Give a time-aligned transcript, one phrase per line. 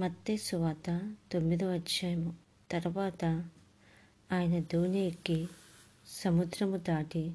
[0.00, 2.34] మత్తే సువాత తొమ్మిదో అధ్యాయము.
[2.70, 3.24] తర్వాత
[4.32, 5.48] ఆయన దోణి ఎక్కి
[6.06, 7.32] సముద్రము దాటి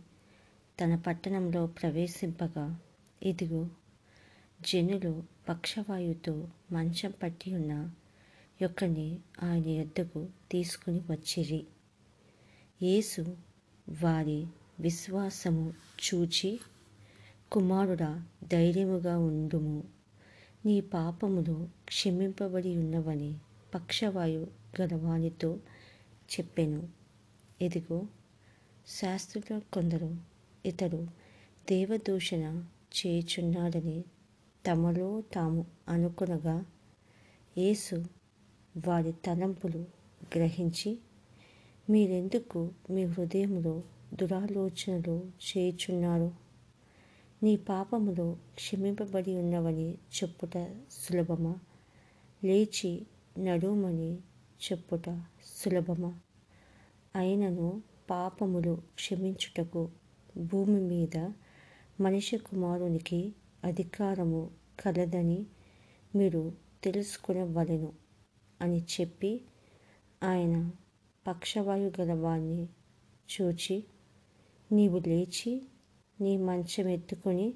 [0.81, 2.79] తన పట్టణంలో ప్రవేశింపగా
[3.23, 3.69] ఇదిగో
[4.61, 7.91] జనులు పక్షవాయువుతో మంచం పట్టి ఉన్న
[8.61, 11.65] యొక్కని ఆయన ఎద్దకు తీసుకుని వచ్చిరి.
[12.81, 13.37] యేసు
[14.01, 14.47] వారి
[14.79, 15.73] విశ్వాసము
[16.05, 16.59] చూచి
[17.51, 20.00] కుమారుడా ధైర్యముగా ఉండుము.
[20.65, 23.37] నీ పాపములు క్షమింపబడి ఉన్నవని
[23.75, 24.47] పక్షవాయు
[24.81, 25.59] గలవానితో
[26.31, 26.89] చెప్పెను.
[27.61, 28.07] ఎదిగో
[28.87, 30.15] శాస్త్రుల కొందరు
[30.65, 31.07] ఇతడు
[31.69, 32.43] దేవదూషణ
[32.97, 34.03] చేయుచున్నాడని
[34.65, 36.65] తమలో తాము అనుకునగా
[37.57, 38.05] యేసు
[38.87, 39.85] వారి తలంపులు
[40.35, 40.99] గ్రహించి
[41.89, 43.83] మీరెందుకు మీ హృదయంలో
[44.13, 46.50] దురాలోచనలు చేయుచున్నారు?
[47.43, 50.57] నీ పాపములు క్షమింపబడి ఉన్నవని చెప్పుట
[50.91, 51.59] సులభమా?
[52.43, 53.05] లేచి
[53.37, 54.17] నడుమని
[54.61, 55.09] చెప్పుట
[55.45, 56.19] సులభమా?
[57.15, 59.89] అయినను పాపములు క్షమించుటకు
[60.37, 61.17] భూమి మీద
[62.01, 65.45] మనిషి కుమారునికి అధికారము కలదని
[66.15, 66.51] మీరు
[66.83, 67.93] తెలుసుకునవలెను
[68.61, 69.41] అని చెప్పి
[70.23, 70.71] ఆయన
[71.27, 72.67] పక్షవాయు గలవాన్ని
[73.31, 73.83] చూచి
[74.71, 75.61] నీవు లేచి
[76.21, 77.53] నీ మంచం ఎత్తుకొని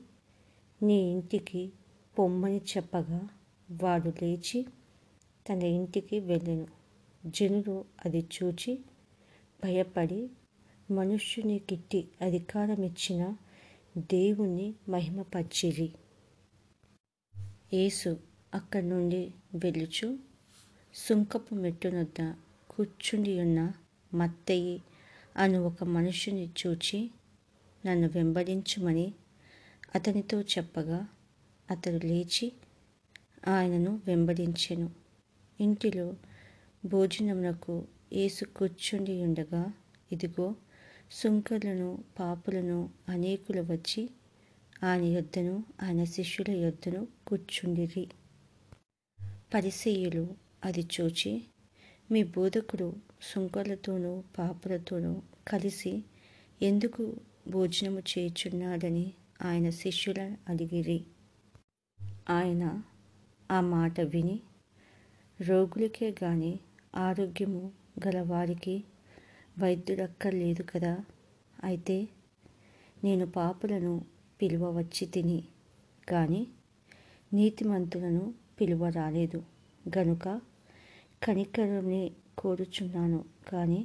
[0.83, 1.71] నీ ఇంటికి
[2.19, 3.30] పొమ్మని చెప్పగా
[3.72, 4.66] వాడు లేచి
[5.49, 6.67] తన ఇంటికి వెళ్ళెను.
[7.25, 8.73] జనులు అది చూచి
[9.63, 10.30] భయపడి
[10.91, 13.22] మనుష్యుని కిట్టి అధికారం ఇచ్చిన
[13.97, 15.89] దేవుణ్ణి మహిమపరిచిరి.
[17.73, 18.17] యేసు
[18.53, 19.22] అక్కడి నుండి
[19.55, 20.07] వెళ్ళుచు
[20.95, 22.22] సుంకపు మెట్టునొద్ద
[22.69, 23.73] కూర్చుండి ఉన్న
[24.13, 24.81] మత్తయి
[25.38, 27.00] అను ఒక మనుషుని చూచి
[27.86, 29.08] నన్ను వెంబడించుమని
[29.95, 31.00] అతనితో చెప్పగా
[31.72, 32.47] అతడు లేచి
[33.47, 34.88] ఆయనను వెంబడించెను.
[35.59, 36.08] ఇంటిలో
[36.86, 37.75] భోజనమునకు
[38.13, 39.61] ఏసు కూర్చుండి ఉండగా
[40.11, 40.47] ఇదిగో
[41.11, 42.79] సుంకర్లను పాపులను
[43.09, 44.09] అనేకులు వచ్చి
[44.84, 48.06] ఆయన యొద్దను ఆయన శిష్యుల యొద్దను కూర్చుండిరి.
[49.53, 50.25] పరిసెయ్యులు
[50.66, 51.31] అది చూచి
[52.12, 52.88] మీ బోధకుడు
[53.22, 55.13] సుంకర్లతోనూ పాపులతోనూ
[55.47, 55.94] కలిసి
[56.62, 57.03] ఎందుకు
[57.47, 59.06] భోజనము చేర్చున్నాడని
[59.41, 61.00] ఆయన శిష్యుల అడిగిరి.
[62.29, 62.63] ఆయన
[63.51, 64.38] ఆ మాట విని
[65.39, 66.59] రోగులకే గాని
[66.97, 67.63] ఆరోగ్యము
[68.07, 68.75] గలవారికి
[69.59, 70.94] వైద్యుడక్కర్లేదు కదా?
[71.63, 71.97] అయితే
[73.03, 73.94] నేను పాపులను
[74.41, 75.39] పిలువవచ్చి తిని
[76.09, 76.41] కానీ
[77.33, 78.23] నీతిమంతులను
[78.59, 79.39] పిలువ రాలేదు
[79.85, 80.25] గనుక
[81.23, 82.03] కనికరమే
[82.38, 83.19] కోరుచున్నాను
[83.50, 83.81] కానీ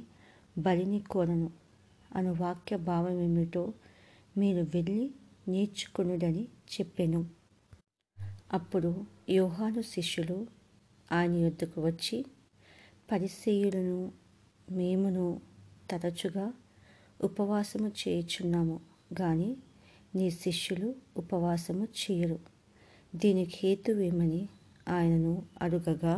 [0.57, 1.49] బలిని కోరను.
[2.11, 3.63] అను వాక్య భావం ఏమిటో
[4.37, 4.99] మీరు వెళ్ళి
[5.49, 7.21] నేర్చుకునుడని చెప్పెను.
[8.53, 8.91] అప్పుడు
[9.29, 10.37] యోహాను శిష్యులు
[11.11, 12.17] ఆయన యొద్దకు వచ్చి
[13.11, 13.99] పరిసెయులను
[14.71, 15.25] మేమును
[15.91, 16.45] తరచుగా
[17.19, 18.77] ఉపవాసము చేయుచున్నాము
[19.17, 19.49] కానీ
[20.15, 22.39] నీ శిష్యులు ఉపవాసము చేయరు.
[23.13, 24.41] దీనికి హేతువేమని
[24.87, 26.15] ఆయనను అడుగగా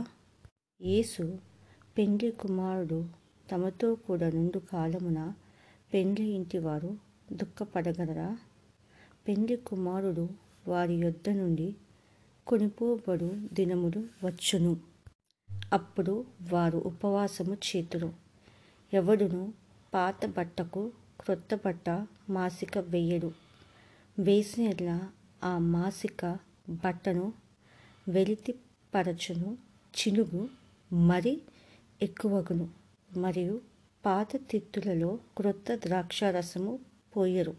[0.79, 1.23] యేసు
[1.97, 2.99] పెండ్లి కుమారుడు
[3.47, 5.19] తమతో కూడా నుండు కాలమున
[5.93, 6.97] పెండ్లి ఇంటి వారు
[7.33, 8.37] దుఃఖపడగలరా?
[9.27, 10.29] పెండ్లి కుమారుడు
[10.67, 11.75] వారి యొద్ద నుండి
[12.47, 14.77] కొనిపోబడు దినములు వచ్చును.
[15.73, 18.13] అప్పుడు వారు ఉపవాసము చేతురు.
[18.93, 19.53] ఎవడును
[19.93, 21.89] పాత బట్టకు క్రొత్త బట్ట
[22.29, 23.31] మాసిక వేయడు.
[24.19, 25.09] వేసినలా
[25.43, 26.37] ఆ మాసిక
[26.69, 27.33] బట్టను
[28.09, 28.55] వెలితి
[28.95, 29.57] పరచును
[29.99, 30.49] చినుగు
[30.95, 31.41] మరి
[32.01, 32.69] ఎక్కువగును.
[33.17, 33.72] మరియు
[34.05, 36.79] పాత తిత్తులలో క్రొత్త ద్రాక్షారసము
[37.17, 37.55] పోయరు.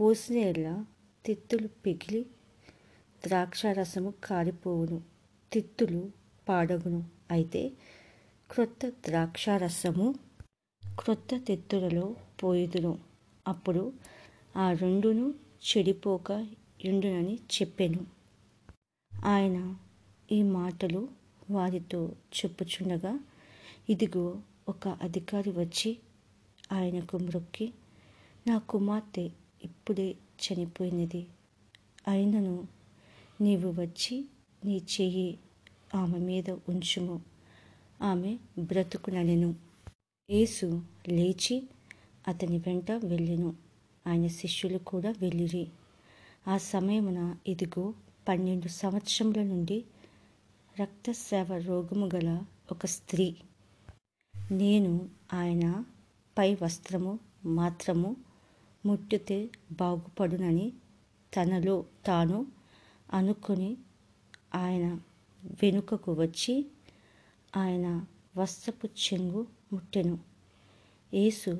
[0.00, 0.84] పోసిన
[1.26, 2.26] తిత్తులు పిగిలి
[3.26, 5.02] ద్రాక్షారసము కారిపోవును.
[5.52, 6.10] తిత్తులు
[6.48, 7.04] పాడగును.
[7.30, 7.72] అయితే
[8.50, 10.14] క్రొత్త ద్రాక్షారసము
[10.98, 12.98] క్రొత్త తిత్తులలో పోయిదును.
[13.48, 13.92] అప్పుడు
[14.56, 15.34] ఆ రెండును
[15.64, 16.46] చెడిపోక
[16.84, 18.06] ఎండునని చెప్పెను.
[19.24, 19.76] ఆయన
[20.32, 21.08] ఈ మాటలు
[21.50, 23.18] వారితో చెప్పుచుండగా
[23.90, 25.98] ఇదిగో ఒక అధికారి వచ్చి
[26.72, 27.72] ఆయనకు మ్రొక్కి
[28.46, 29.30] నా కుమార్తె
[29.64, 30.14] ఇప్పుడే
[30.44, 31.26] చనిపోయినది.
[32.08, 32.68] అయినను
[33.40, 34.24] నీవు వచ్చి
[34.64, 35.38] నీ చెయ్యి
[35.94, 37.22] ఆమె మీద ఉంచుము.
[38.02, 39.54] ఆమె బ్రతుకునెను
[40.30, 41.62] యేసు లేచి
[42.28, 43.56] అతని వెంట వెళ్ళెను.
[44.06, 45.68] ఆయన శిష్యులు కూడా వెళ్ళిరి.
[46.48, 47.94] ఆ సమయమున ఇదిగో
[48.28, 49.84] పన్నెండు సంవత్సరముల నుండి
[50.80, 53.36] రక్తస్రావ రోగము గల ఒక స్త్రీ
[54.52, 55.84] నేను ఆయన
[56.38, 58.16] పై వస్త్రము మాత్రము
[58.86, 60.72] ముట్టితే బాగుపడునని
[61.36, 62.46] తనలో తాను
[63.12, 63.76] అనుకుని
[64.54, 65.00] ఆయన
[65.44, 66.66] వెనుకకు వచ్చి
[67.56, 68.04] ఆయన
[68.36, 70.18] వస్త్రపు చెంగు ముట్టెను.
[71.14, 71.50] యేసు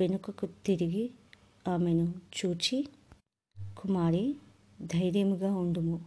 [0.00, 1.10] వెనుకకు తిరిగి
[1.68, 2.88] ఆమెను చూచి
[3.78, 4.36] కుమారి
[4.82, 6.04] ధైర్యముగా ఉండుము.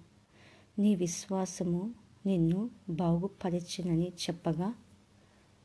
[0.79, 4.73] నీ విశ్వాసము నిన్ను బాగుపరచనని చెప్పగా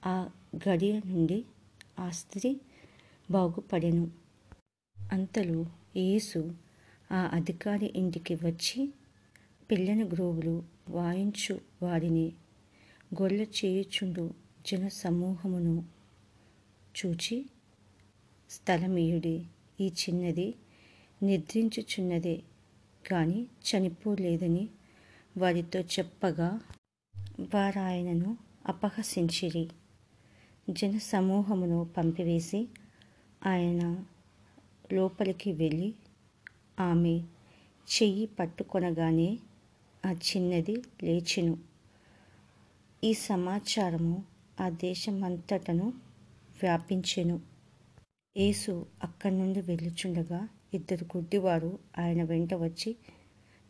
[0.06, 1.38] ఆ గడియ నుండి
[1.98, 2.50] ఆ స్త్రీ
[3.30, 4.06] బాగుపడెను.
[4.96, 5.60] అంతలో
[5.96, 6.40] యేసు
[7.10, 8.80] ఆ అధికారి ఇంటికి వచ్చి
[9.70, 10.56] పిల్లని గ్రోవులు
[10.88, 12.26] వాయించు వారిని
[13.14, 14.24] గొల్ల చేయుచుండు
[14.66, 15.76] జన సమూహమును
[16.94, 17.36] చూచి
[18.50, 19.36] స్థలమీయుడి
[19.80, 20.48] ఈ చిన్నది
[21.22, 22.36] నిద్రించుచున్నదే
[23.04, 24.64] కానీ చనిపోలేదని
[25.36, 26.48] వారితో చెప్పగా
[27.54, 28.30] వారాయనను
[28.66, 29.64] అపహసించిరి.
[30.70, 32.68] జన సమూహమును పంపివేసి
[33.46, 34.04] ఆయన
[34.92, 35.94] లోపలికి వెళ్ళి
[36.80, 37.20] ఆమె
[37.88, 39.38] చెయ్యి పట్టుకొనగానే
[40.06, 41.58] ఆ చిన్నది లేచెను.
[43.04, 44.24] ఈ సమాచారము
[44.60, 45.86] ఆ దేశమంతటను
[46.62, 47.40] వ్యాపించెను.
[48.36, 52.96] యేసు అక్కడి నుండి వెళ్ళుచుండగా ఇద్దరు గుడ్డివారు ఆయన వెంట వచ్చి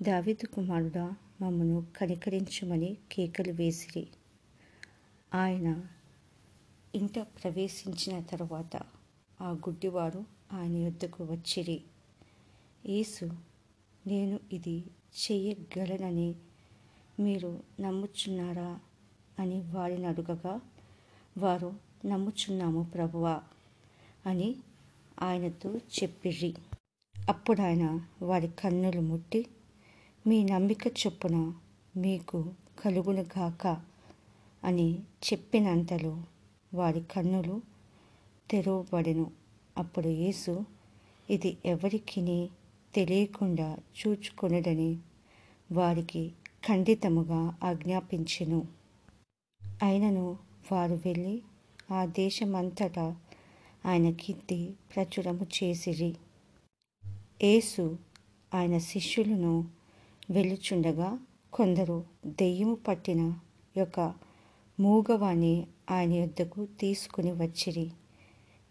[0.03, 4.07] దావీదు కుమారుడా మమ్మను కనికరించమని కేకలు వేసిరి.
[5.35, 5.69] ఆయన
[6.99, 8.75] ఇంట ప్రవేశించిన తరువాత
[9.41, 10.21] ఆ గుడ్డివారు
[10.53, 11.79] ఆయన యొద్దకు వచ్చిరి.
[12.87, 13.27] యేసు
[14.07, 14.77] నేను ఇది
[15.21, 16.29] చేయగలనని
[17.21, 17.51] మీరు
[17.81, 18.71] నమ్ముచున్నారా?
[19.39, 20.55] అని వారిని అడుగగా
[21.39, 21.69] వారు
[22.07, 23.35] నమ్ముచున్నాము ప్రభువా
[24.27, 24.49] అని
[25.23, 26.51] ఆయనతో చెప్పిర్రి
[27.17, 27.85] అప్పుడు ఆయన
[28.23, 29.41] వారి కన్నులు ముట్టి
[30.27, 31.37] మీ నమ్మిక చొప్పున
[31.97, 32.39] మీకు
[32.85, 33.65] కలుగును గాక
[34.65, 34.89] అని
[35.27, 36.13] చెప్పినంతలో
[36.75, 37.63] వారి కన్నులు
[38.51, 39.31] తెరవబడెను.
[39.79, 40.65] అప్పుడు యేసు
[41.31, 42.49] ఇది ఎవరికిని
[42.95, 44.99] తెలియకుండా చూచుకొనడని
[45.73, 46.33] వారికి
[46.69, 48.69] ఖండితముగా ఆజ్ఞాపించెను.
[49.83, 50.39] అయినను
[50.73, 51.43] వారు వెళ్ళి
[51.93, 53.17] ఆ దేశమంతటా
[53.87, 56.17] ఆయన కీర్తి ప్రచురము చేసిరి.
[57.43, 57.99] యేసు
[58.55, 59.69] ఆయన శిష్యులను
[60.31, 61.19] వెళ్ళుచుండగా
[61.53, 63.35] కొందరు దెయ్యము పట్టిన
[63.77, 64.28] యొక్క
[64.81, 65.55] మూగవాణి
[65.91, 67.87] ఆయన యొద్దకు తీసుకుని వచ్చిరి.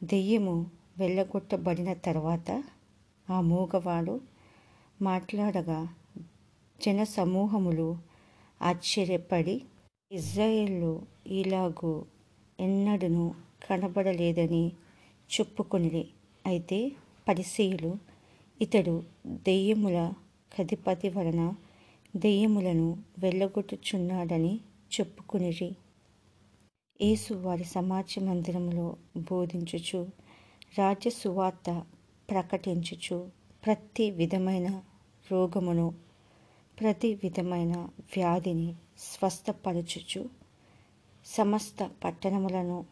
[0.02, 0.54] దెయ్యము
[0.98, 2.50] వెళ్ళగొట్టబడిన తర్వాత
[3.30, 4.22] ఆ మూగవాడు
[5.02, 5.80] మాట్లాడగా
[6.80, 7.88] జన సమూహములు
[8.62, 9.56] ఆశ్చర్యపడి
[10.12, 10.94] ఇజ్రాయేల్లో
[11.40, 11.92] ఇలాగూ
[12.60, 13.26] ఎన్నడను
[13.70, 14.64] కనబడలేదని
[15.30, 16.04] చెప్పుకొనిది
[16.46, 16.80] అయితే
[17.28, 17.92] పరిశీలు
[18.62, 18.96] ఇతడు
[19.28, 19.98] దెయ్యముల
[20.54, 21.42] కధిపతి వలన
[22.16, 22.88] దెయ్యములను
[23.20, 24.54] వెళ్ళగొట్టుచున్నాడని
[24.96, 25.70] చెప్పుకునిరి.
[27.02, 30.08] యేసు వారి సమాజ మందిరములో బోధించుచు
[30.78, 31.84] రాజ్య సువార్త
[32.30, 33.30] ప్రకటించుచు
[33.66, 34.82] ప్రతి విధమైన
[35.32, 35.94] రోగమును
[36.80, 40.30] ప్రతి విధమైన వ్యాధిని స్వస్థపరచుచు
[41.26, 42.86] సమస్త పట్టణములను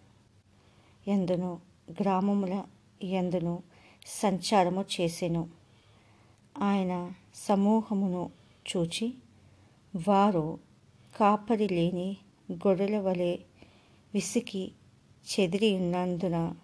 [1.08, 1.60] ఎందును
[2.02, 2.64] గ్రామముల
[3.04, 3.64] ఎందును
[4.06, 5.50] సంచారము చేసెను.
[6.58, 8.30] ఆయన సమూహమును
[8.68, 9.14] చూచి
[10.08, 10.60] వారు
[11.20, 12.18] కాపరి లేని
[12.52, 13.38] గొర్రెల వలె
[14.16, 14.72] విసికి
[15.26, 16.56] చెదిరి ఉన్నందున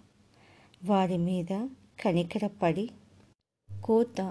[0.84, 1.68] వారి మీద
[2.04, 2.90] కనికరపడి
[3.84, 4.22] కోత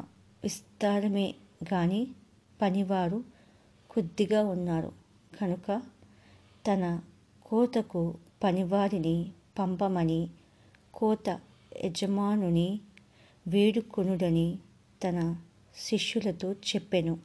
[0.42, 1.34] విస్తారమే
[1.72, 2.08] గాని
[2.62, 3.24] పనివారు
[3.90, 4.92] కొద్దిగా ఉన్నారు.
[5.40, 5.82] కనుక
[6.66, 7.00] తన
[7.46, 10.30] కోతకు పనివారిని పంపమని
[10.94, 11.40] కోత
[11.84, 12.80] యజమానుని
[13.48, 14.58] వేడుకొనుడని
[15.04, 15.36] తన
[15.76, 17.18] శిష్యులతో చెప్పెను.